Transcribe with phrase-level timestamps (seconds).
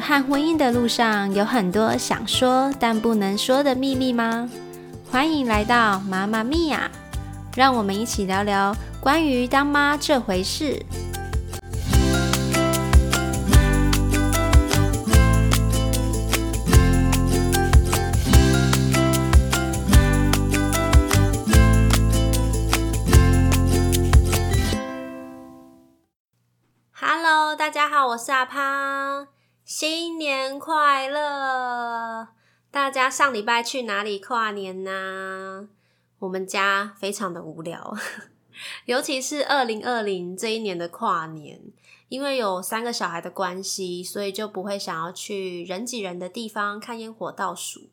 [0.00, 4.48] 和婚姻的路上，有很多想说但不能说的秘密吗？
[5.10, 6.90] 欢迎来到妈妈咪呀，
[7.56, 10.84] 让我们一起聊聊关于当妈这回事。
[27.56, 29.26] 大家好，我是阿胖，
[29.68, 32.28] 新年快乐！
[32.70, 35.68] 大家上礼拜去哪里跨年呢？
[36.20, 37.94] 我们家非常的无聊，
[38.86, 41.60] 尤其是二零二零这一年的跨年，
[42.08, 47.90] 因为有三个小孩的关系，所以就不会想要去人挤人的地方看烟火倒数。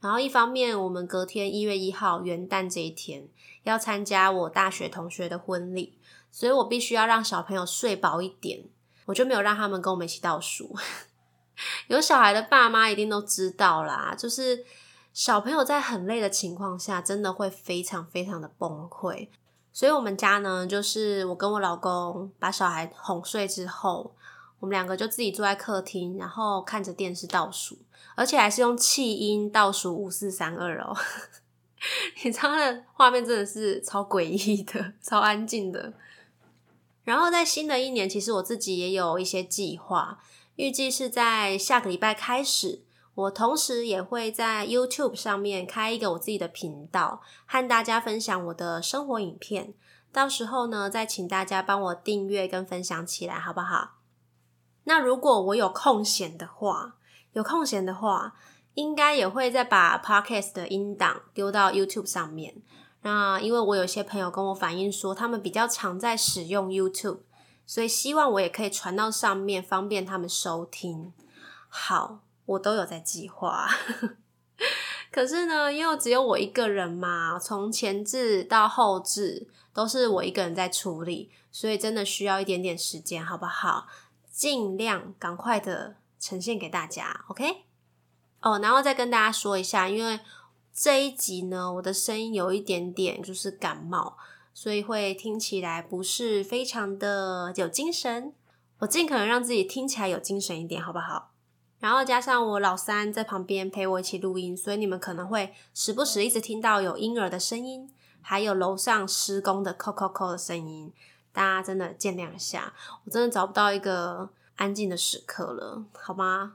[0.00, 3.28] 然后一方面，我们隔天一月一号元旦这一天
[3.64, 5.98] 要参加我大学同学的婚礼。
[6.30, 8.64] 所以我必须要让小朋友睡饱一点，
[9.04, 10.74] 我就没有让他们跟我们一起倒数。
[11.88, 14.64] 有小孩的爸妈一定都知道啦，就是
[15.12, 19.28] 小朋友在很累的情况下，真的会非常非常的崩溃。
[19.72, 24.14] 所以我们家呢，就是我跟我老公把小孩哄睡之后，
[24.58, 27.78] 我们两个就自己坐在客厅，然后看着电视倒数，
[28.14, 30.96] 而且还是用气音倒数五四三二哦。
[32.22, 35.92] 你知道那画面真的是超诡异的，超安静的。
[37.04, 40.18] 然后在新的一年，其实我自己也有一些计划，
[40.60, 42.82] 预计是在下个礼拜开始，
[43.14, 49.72] 我同时也会在 YouTube 上面开一个我自己的频道，和大家分享我的生活影片。
[50.12, 54.00] 到时候呢，再请大家帮我订阅跟分享起来，好不好？
[54.84, 56.96] 那如果我有空闲的话，
[57.32, 58.34] 有空闲的话，
[58.74, 62.60] 应该也会再把 Podcast 的音档丢到 YouTube 上面。
[63.00, 67.20] 那因为我有些朋友跟我反映说，他们比较常在使用 YouTube，
[67.70, 71.12] 所以希望我也可以传到上面，方便他们收听。
[71.68, 73.68] 好，我都有在计划。
[75.12, 83.86] 可是呢，因为只有我一个人嘛，从前置到后置都是我一个人在处理，所以真的需要一点点时间，好不好？
[84.32, 87.66] 尽量赶快的呈现给大家，OK？
[88.40, 90.18] 哦，然后再跟大家说一下，因为。
[90.72, 94.16] 这一集呢，我的声音有一点点就是感冒，
[94.52, 98.32] 所以会听起来不是非常的有精神。
[98.80, 101.32] 我尽可能让自己听起来有精神一点，好不好？
[101.78, 107.90] 然后加上我老三在旁边陪我一起录音，所以你们可能会时不时一直听到有婴儿的声音，
[108.20, 110.92] 还有楼上施工的扣扣扣的声音，
[111.32, 112.72] 大家真的见谅一下。
[113.04, 116.54] 我真的找不到一个安静的时刻了，好吗？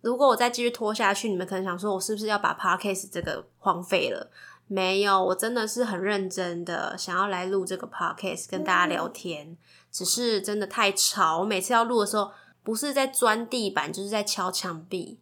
[0.00, 4.30] 如果我再继续拖下去，你们可能想说，我是不是要把 podcast 这个荒废了？
[4.68, 9.56] 没有，我真的是很认真的想要来录这个 podcast 跟大家聊天，
[9.92, 11.38] 只是真的太吵。
[11.38, 12.32] 我每次要录的时候，
[12.64, 15.20] 不是在钻地板，就是在敲墙壁。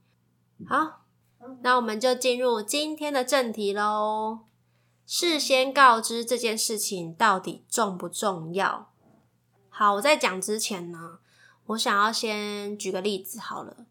[0.66, 1.03] 好，
[1.60, 4.41] 那我们就进入今天的正题喽。
[5.05, 8.91] 事先告知这件事情到底重不重要？
[9.69, 11.19] 好，我在讲之前呢，
[11.66, 13.84] 我想要先举个例子好了。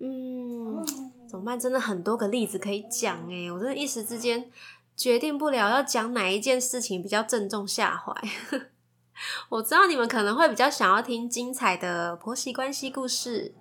[0.00, 0.84] 嗯，
[1.28, 1.58] 怎么办？
[1.58, 4.50] 真的很多个例子可以讲诶，我真的一时之间
[4.96, 8.14] 决定不了要讲哪一件事情比较正中下怀。
[9.48, 13.54] 我知道你们可能会比较想要听精彩的婆媳关系故事，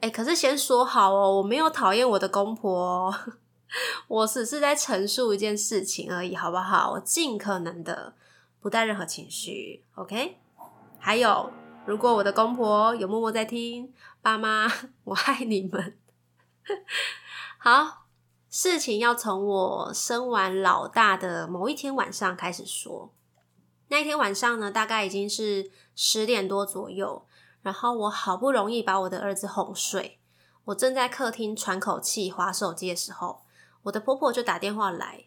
[0.00, 3.14] 哎，可是先说好哦，我没有讨厌我的公婆，
[4.08, 6.92] 我只是在陈述一件事情而已，好不好？
[6.92, 8.14] 我尽可能的
[8.60, 10.36] 不带任何情绪，OK？
[10.98, 11.50] 还有。
[11.86, 14.70] 如果我的公婆有默默在听，爸妈，
[15.04, 15.96] 我爱你们。
[17.58, 18.06] 好，
[18.50, 23.12] 事情要从我生完老大的某一天晚上开始说。
[23.88, 27.26] 那一天晚上呢，大概已经是十点多左右，
[27.62, 30.20] 然后我好不容易把我的儿子哄睡，
[30.66, 33.44] 我正在客厅喘口气、划手机的时候，
[33.84, 35.24] 我的婆婆就打电话来，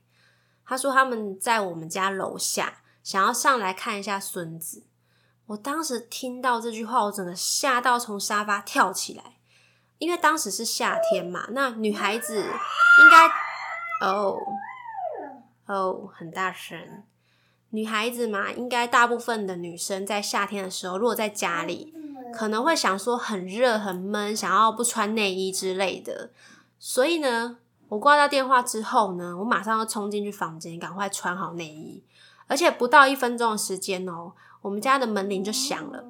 [0.63, 4.85] 她说他们在我们家楼下，想要上来看一下孙子。
[5.47, 9.39] 我当时听到这句话，我整个吓到从沙发跳起来，
[10.01, 13.27] 因为当时是夏天嘛，那女孩子应该
[14.07, 14.35] 哦
[15.67, 17.03] 哦很大声，
[17.69, 21.93] 女孩子嘛，应该大部分的女生在夏天的时候，如果在家里，
[22.33, 26.31] 可能会想说很热很闷，想要不穿内衣之类的。
[26.79, 27.57] 所以呢，
[27.89, 32.03] 我挂掉电话之后呢，我马上要冲进去房间，赶快穿好内衣，
[32.47, 34.33] 而且不到一分钟的时间哦。
[34.63, 36.03] 我们家的门铃就响了，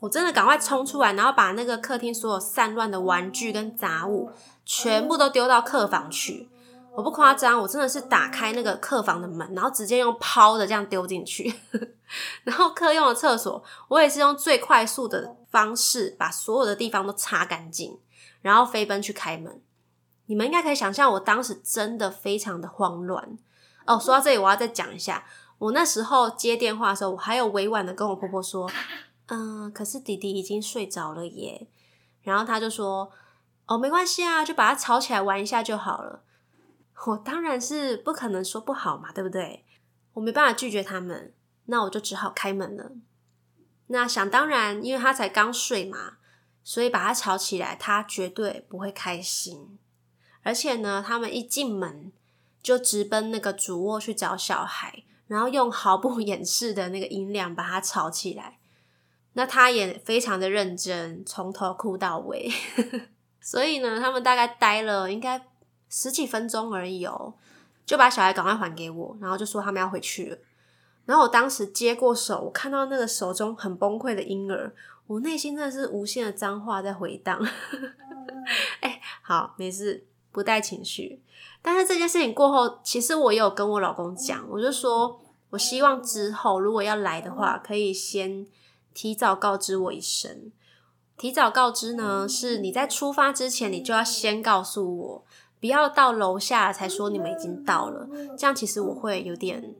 [0.00, 4.30] 我真的赶快冲出来，然后把那个客厅所有散乱的玩具跟杂物
[4.64, 6.48] 全部都丢到客房去。
[6.92, 11.54] 我不夸张，我真的是打开那个客房的门，然后直接用抛的这样丢进去。
[12.42, 17.96] 然后客用的厕所，我也是用最快速的方式把所有的地方都擦干净，
[18.42, 19.60] 然后飞奔去开门。
[20.26, 23.38] 你们应该可以想象，我当时真的非常的慌乱。
[23.86, 25.24] 哦，说到这里，我要再讲一下，
[25.58, 28.68] 我那时候接电话的时候，我还有委婉的跟我婆婆说，
[29.30, 31.68] 嗯，可是弟弟已经睡着了耶。
[32.22, 33.10] 然后他就说，
[33.66, 36.24] 哦，没关系啊，就把他吵起来玩一下就好了。
[37.06, 39.64] 我当然是不可能说不好嘛，对不对？
[40.14, 41.32] 我没办法拒绝他们，
[41.66, 42.92] 那我就只好开门了。
[43.86, 46.18] 那想当然，因为他才刚睡嘛，
[46.62, 49.78] 所以把他吵起来，他绝对不会开心。
[50.42, 52.12] 而且呢，他们一进门
[52.62, 58.58] 就直奔那个主卧去找小孩，然后用毫不掩饰的那个音量把他吵起来。
[59.32, 62.50] 那他也非常的认真，从头哭到尾。
[63.40, 65.40] 所以呢，他们大概待了应该
[65.88, 67.34] 十几分钟而已哦，
[67.84, 70.38] 就把小孩赶快还给我，然后就说他们要回去了。
[71.06, 74.72] 然后我当时接过手，我看到那个手中很崩溃的婴儿，
[75.06, 77.40] 我内心真的是无限的脏话在回荡。
[78.80, 80.06] 哎，好，没事。
[80.32, 81.20] 不带情绪，
[81.60, 88.46] 但是这件事情过后，其实我也有跟我老公讲，我就说，我希望之后如果要来的话，可以先
[88.92, 90.52] 提早告知我一声。
[91.16, 95.24] 提早告知呢，是你在出发之前，你就要先告诉我，
[95.60, 98.08] 不要到楼下才说你们已经到了，
[98.38, 99.74] 这样其实我会有点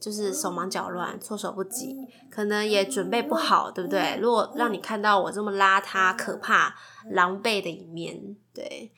[0.00, 1.96] 就是手忙脚乱、措手不及，
[2.28, 4.18] 可能也准备不好，对不对？
[4.20, 6.74] 如果让你看到我这么邋遢、可怕、
[7.08, 8.90] 狼狈的一面，对。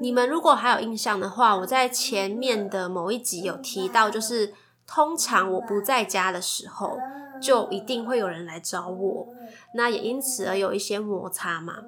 [0.00, 4.54] 你们如果还有印象的话，我在前面的某一集有提到，就是
[4.86, 6.96] 通常我不在家的时候，
[7.40, 9.28] 就一定会有人来找我，
[9.74, 11.84] 那也因此而有一些摩擦嘛。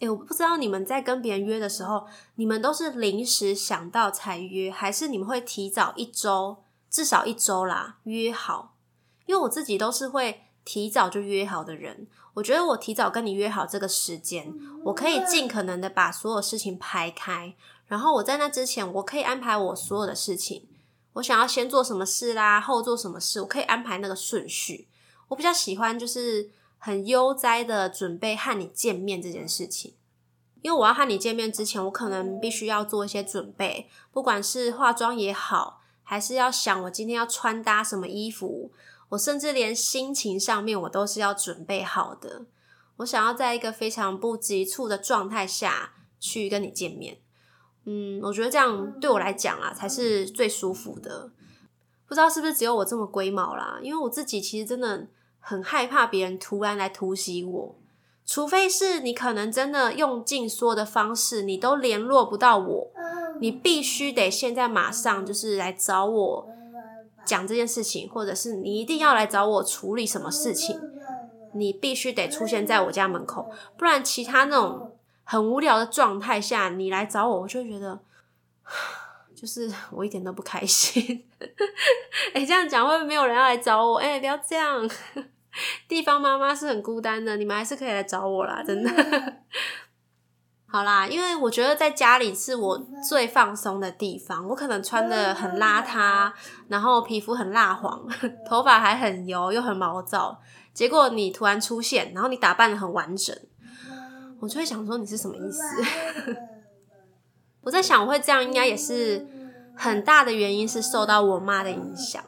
[0.00, 2.06] 哎，我不知道你们在跟别人约的时候，
[2.36, 6.58] 你们都是临时想到才约，还是你们会提早一周，
[6.88, 8.76] 至少一周啦约好？
[9.26, 12.06] 因为我自己都是会提早就约好的人。
[12.34, 17.56] 我觉得我提早跟你约好这个时间，我可以尽可能的把所有事情排开，
[17.86, 20.68] 然后我在那之前，我可以安排我所有的事情。
[21.18, 24.88] 我想要先做什么事啦，后做什么事，我可以安排那个顺序。
[25.26, 29.94] 我比较喜欢就是很悠哉的准备和你见面这件事情，
[30.62, 38.70] 因为我要和你见面之前，我可能必须要做一些准备，不管是化妆也好，还是要想我今天要穿搭什么衣服。
[39.10, 42.46] 我甚至连心情上面，我都是要准备好的。
[42.98, 47.18] 我想要在一个非常不急促的状态下去跟你见面。
[47.90, 51.30] 嗯，我觉得这样对我来讲啊，才是最舒服的。
[52.06, 53.78] 不知道是不是只有我这么龟毛啦？
[53.82, 55.06] 因为我自己其实真的
[55.38, 57.76] 很害怕别人突然来突袭我，
[58.26, 62.90] 除非是你可能真的用尽所有的方式，你都联络不到我，
[63.40, 66.48] 你必须得现在马上就是来找我。
[67.24, 70.80] 讲这件事情，或者是你一定要来找我处理什么事情，
[71.52, 74.92] 你必须得出现在我家门口，不然其他那种
[75.30, 78.00] 很无聊的状态下，你来找我，我就觉得
[79.36, 81.22] 就是我一点都不开心。
[82.32, 83.96] 哎，这样讲会不会没有人要来找我？
[83.98, 84.88] 哎，不要这样，
[85.86, 88.90] 地方妈妈是很孤单的，你们还是可以来找我啦，真的。
[90.66, 94.48] 好啦，因为我觉得在家里是我最放松的地方。
[94.48, 96.32] 我可能穿的很邋遢，
[96.68, 98.08] 然后皮肤很蜡黄，
[98.48, 100.40] 头发还很油又很毛躁。
[100.72, 103.36] 结果你突然出现，然后你打扮的很完整，
[104.40, 105.62] 我就会想说你是什么意思？
[107.62, 109.26] 我在想，我会这样，应该也是
[109.76, 112.22] 很大的原因是受到我妈的影响。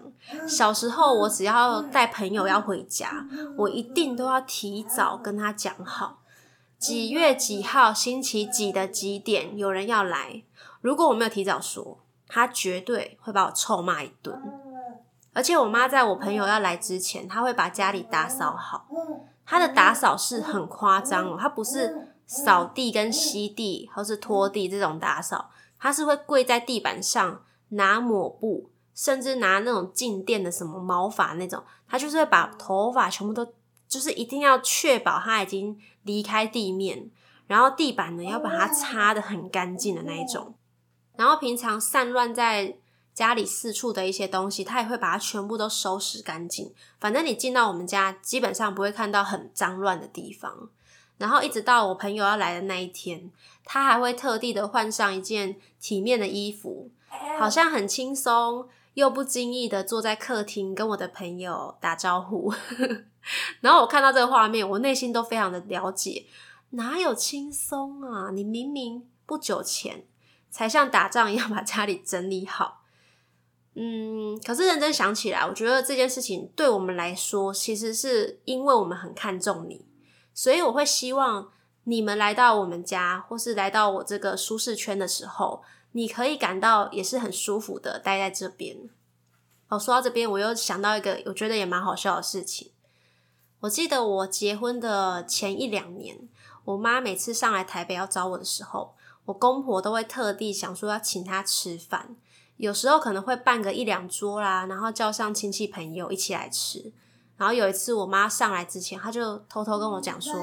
[0.47, 3.27] 小时候，我只要带朋友要回家，
[3.57, 6.19] 我一定都要提早跟他讲好。
[6.79, 10.43] 几月几号星期几的几点有人要来？
[10.81, 14.41] 如果我没有提早说，他绝对会把我臭骂一顿。
[15.33, 18.89] 而且我妈在我朋友要来之前，她会把家里打扫好。
[19.51, 33.53] 它的打扫是很夸张哦，它不是扫地跟吸地或是拖地这种打扫，它是会跪在地板上拿抹布，甚至拿那种静电的什么毛发那种，它就是会把头发全部都。
[33.89, 37.11] 就是一定要确保它已经离开地面，
[37.49, 40.55] 然后地板呢要把它擦的很干净的那一种。
[41.17, 42.77] 然后平常散乱在
[43.21, 46.73] 家里四处的一些东西，他也会把它全部都收拾干净。
[46.99, 50.71] 反正你进到我们家，基本上不会看到很脏乱的地方。
[51.19, 53.31] 然后一直到我朋友要来的那一天，
[53.63, 56.91] 他还会特地的换上一件体面的衣服，
[57.39, 62.51] 好像很轻松又不经意的坐在客厅跟我的朋友打招呼。
[63.61, 66.25] 然后我看到这个画面，我内心都非常的了解，
[66.71, 68.31] 哪有轻松啊？
[68.31, 70.07] 你明明不久前
[70.51, 72.80] 才像打仗一样把家里整理好，
[73.75, 79.87] 嗯，可是认真想起来，我觉得这件事情对我们来说，其实是因为我们很看重你，
[80.35, 81.53] 所以我会希望
[81.85, 85.63] 你们来到我们家，或是来到我这个舒适圈的时候，
[85.93, 88.77] 你可以感到也是很舒服的待在这边。
[89.69, 92.73] 哦，说到这边，我又想到一个我觉得也蛮好笑的事情。
[93.61, 96.29] 我记得我结婚的前一两年，
[96.65, 98.95] 我妈每次上来台北要找我的时候，
[99.27, 102.17] 我公婆都会特地想说要请她吃饭。
[102.61, 106.93] 有时候可能会办个一两桌啦，然后叫上亲戚朋友一起来吃。
[107.39, 110.35] 然后有一次我妈上来之前，她就偷偷跟我讲说：“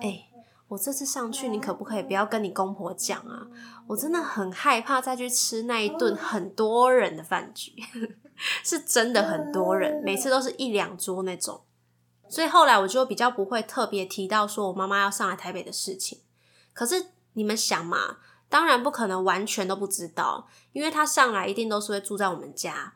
[0.00, 0.28] 哎，
[0.68, 3.48] 我这次上去，你可不可以不要跟你公婆讲啊？
[3.88, 7.74] 我真的很害怕再去吃那一顿很多人的饭局，
[8.62, 11.62] 是真的很多人，每次都是一两桌那种。
[12.28, 16.20] 所以后来我就比较不会特别提到说我妈妈要上来台北的事情。
[16.72, 18.18] 可是你们想嘛？”
[18.48, 22.94] 当然不可能完全都不知道，因为他上来一定都是会住在我们家，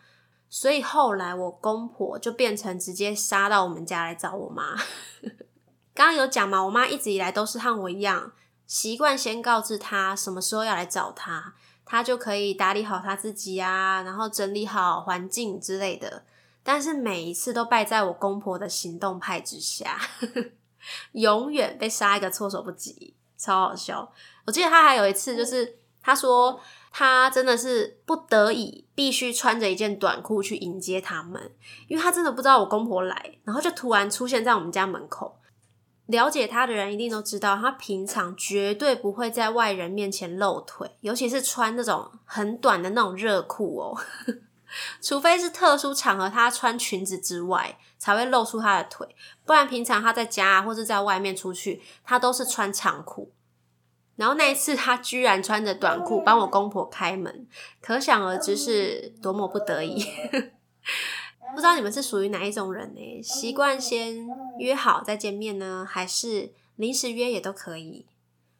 [0.48, 4.76] 所以后来我公婆就变成直接杀到我们家来找我妈。
[5.94, 8.32] 刚刚有讲嘛，我妈一直以来都是和我一样，
[8.66, 11.54] 习惯先告知他什么时候要来找他，
[11.84, 16.24] 他就可以打理好他自己啊，然后整理好环境之类的。
[16.62, 19.98] 但是每一次都败在我公婆的行动派之下，
[21.12, 24.12] 永远被杀一个措手不及，超好笑。
[24.46, 26.60] 我记得他还有一次，就是他说
[26.92, 31.50] 他真的是不得已必须穿着一件短裤去迎接他们，
[31.88, 35.40] 因为他真的不知道我公婆来，然后就突然出现在我们家门口。
[36.06, 43.96] 了解他的人一定都知道，他平常绝对不会在外人面前露腿，尤其是穿那种很短的那种热裤哦，
[45.00, 49.14] 除非是特殊场合他穿裙子之外，才会露出他的腿，
[49.44, 53.32] 不然平常他在家啊或者在外面出去，他都是穿长裤。
[54.16, 57.46] 然后那一次，他居然穿着短裤帮我公婆开门，
[57.80, 60.04] 可想而知是多么不得已。
[61.54, 63.22] 不知道你们是属于哪一种人呢？
[63.22, 64.26] 习惯先
[64.58, 68.06] 约好再见面呢，还是临时约也都可以？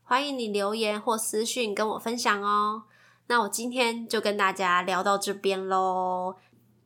[0.02, 2.84] 欢迎你留言或私讯跟我分享哦。
[3.26, 6.36] 那我今天就跟大家聊到这边喽。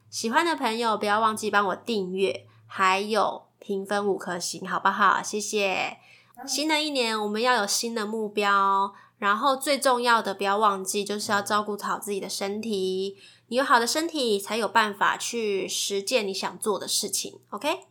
[0.08, 5.22] 喜欢的朋友不要忘记帮我订阅，还有评分五颗星，好不好？
[5.22, 5.98] 谢谢。
[6.46, 13.16] 新的一年，我们要有新的目标，然后最重要的，不要忘记，就是要照顾好自己的身体。
[13.48, 17.40] 你有好的身体，才有办法去实践你想做的事情。
[17.50, 17.86] OK，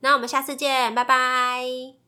[0.00, 2.05] 那我们下次见，拜拜。